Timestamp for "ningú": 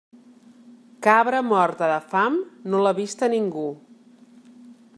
3.35-3.67